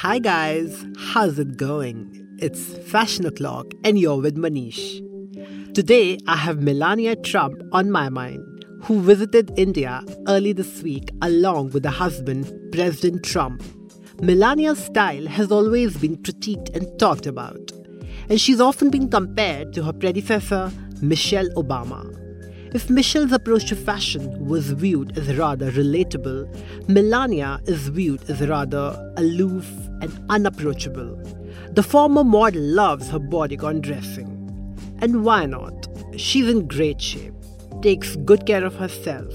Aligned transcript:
Hi 0.00 0.18
guys, 0.18 0.86
how's 0.96 1.38
it 1.38 1.58
going? 1.58 2.26
It's 2.38 2.72
Fashion 2.90 3.26
O'Clock 3.26 3.74
and 3.84 3.98
you're 3.98 4.16
with 4.16 4.34
Manish. 4.34 5.04
Today 5.74 6.16
I 6.26 6.36
have 6.36 6.62
Melania 6.62 7.16
Trump 7.16 7.60
on 7.72 7.90
my 7.90 8.08
mind, 8.08 8.64
who 8.84 9.02
visited 9.02 9.52
India 9.58 10.02
early 10.26 10.54
this 10.54 10.82
week 10.82 11.10
along 11.20 11.72
with 11.72 11.84
her 11.84 11.90
husband, 11.90 12.50
President 12.72 13.24
Trump. 13.24 13.62
Melania's 14.22 14.82
style 14.82 15.26
has 15.26 15.52
always 15.52 15.98
been 15.98 16.16
critiqued 16.16 16.74
and 16.74 16.98
talked 16.98 17.26
about, 17.26 17.70
and 18.30 18.40
she's 18.40 18.58
often 18.58 18.88
been 18.88 19.10
compared 19.10 19.74
to 19.74 19.82
her 19.82 19.92
predecessor, 19.92 20.72
Michelle 21.02 21.50
Obama. 21.58 22.19
If 22.72 22.88
Michelle's 22.88 23.32
approach 23.32 23.66
to 23.70 23.74
fashion 23.74 24.46
was 24.46 24.70
viewed 24.70 25.18
as 25.18 25.36
rather 25.36 25.72
relatable, 25.72 26.46
Melania 26.88 27.60
is 27.66 27.88
viewed 27.88 28.22
as 28.30 28.46
rather 28.46 29.12
aloof 29.16 29.68
and 30.00 30.16
unapproachable. 30.28 31.16
The 31.72 31.82
former 31.82 32.22
model 32.22 32.62
loves 32.62 33.10
her 33.10 33.18
bodycon 33.18 33.80
dressing. 33.80 34.28
And 35.00 35.24
why 35.24 35.46
not? 35.46 35.88
She's 36.16 36.48
in 36.48 36.68
great 36.68 37.00
shape, 37.00 37.34
takes 37.82 38.14
good 38.14 38.46
care 38.46 38.64
of 38.64 38.76
herself, 38.76 39.34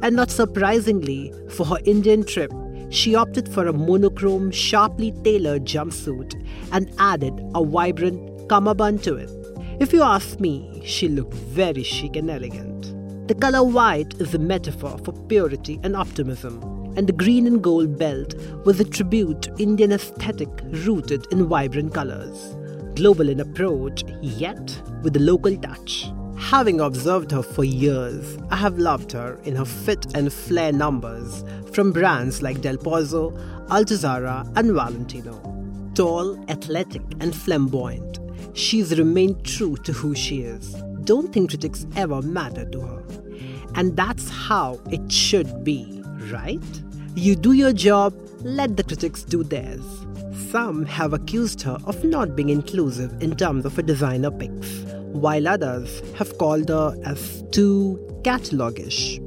and 0.00 0.14
not 0.14 0.30
surprisingly, 0.30 1.32
for 1.50 1.66
her 1.66 1.78
Indian 1.84 2.22
trip, 2.22 2.52
she 2.90 3.16
opted 3.16 3.48
for 3.48 3.66
a 3.66 3.72
monochrome, 3.72 4.52
sharply 4.52 5.10
tailored 5.24 5.64
jumpsuit 5.64 6.40
and 6.70 6.94
added 7.00 7.34
a 7.56 7.64
vibrant 7.64 8.48
cummerbund 8.48 9.02
to 9.02 9.16
it. 9.16 9.37
If 9.80 9.92
you 9.92 10.02
ask 10.02 10.40
me, 10.40 10.82
she 10.84 11.08
looked 11.08 11.34
very 11.34 11.84
chic 11.84 12.16
and 12.16 12.28
elegant. 12.28 13.28
The 13.28 13.34
color 13.36 13.62
white 13.62 14.12
is 14.14 14.34
a 14.34 14.38
metaphor 14.38 14.98
for 15.04 15.12
purity 15.12 15.78
and 15.84 15.94
optimism, 15.94 16.60
and 16.96 17.06
the 17.06 17.12
green 17.12 17.46
and 17.46 17.62
gold 17.62 17.96
belt 17.96 18.34
was 18.64 18.80
a 18.80 18.84
tribute 18.84 19.42
to 19.42 19.54
Indian 19.56 19.92
aesthetic 19.92 20.48
rooted 20.84 21.26
in 21.30 21.46
vibrant 21.46 21.94
colors. 21.94 22.56
Global 22.96 23.28
in 23.28 23.38
approach, 23.38 24.02
yet 24.20 24.82
with 25.04 25.14
a 25.14 25.20
local 25.20 25.56
touch. 25.56 26.10
Having 26.38 26.80
observed 26.80 27.30
her 27.30 27.42
for 27.42 27.62
years, 27.62 28.36
I 28.50 28.56
have 28.56 28.78
loved 28.78 29.12
her 29.12 29.38
in 29.44 29.54
her 29.54 29.64
fit 29.64 30.06
and 30.16 30.32
flair 30.32 30.72
numbers 30.72 31.44
from 31.72 31.92
brands 31.92 32.42
like 32.42 32.62
Delpozo, 32.62 33.32
Altuzarra, 33.68 34.50
and 34.56 34.72
Valentino. 34.72 35.40
Tall, 35.94 36.44
athletic, 36.50 37.02
and 37.20 37.32
flamboyant, 37.32 38.18
she's 38.54 38.98
remained 38.98 39.44
true 39.44 39.76
to 39.78 39.92
who 39.92 40.14
she 40.14 40.42
is. 40.42 40.74
Don't 41.04 41.32
think 41.32 41.50
critics 41.50 41.86
ever 41.96 42.22
matter 42.22 42.64
to 42.70 42.80
her. 42.80 43.04
And 43.74 43.96
that's 43.96 44.28
how 44.28 44.80
it 44.90 45.10
should 45.10 45.64
be, 45.64 46.02
right? 46.30 46.82
You 47.14 47.34
do 47.34 47.52
your 47.52 47.72
job, 47.72 48.14
let 48.40 48.76
the 48.76 48.84
critics 48.84 49.22
do 49.22 49.42
theirs. 49.42 49.84
Some 50.50 50.86
have 50.86 51.12
accused 51.12 51.62
her 51.62 51.78
of 51.84 52.04
not 52.04 52.36
being 52.36 52.48
inclusive 52.48 53.22
in 53.22 53.36
terms 53.36 53.64
of 53.64 53.74
her 53.76 53.82
designer 53.82 54.30
picks, 54.30 54.82
while 55.12 55.48
others 55.48 56.02
have 56.16 56.38
called 56.38 56.68
her 56.68 56.96
as 57.04 57.42
too 57.50 57.98
catalogish, 58.22 59.20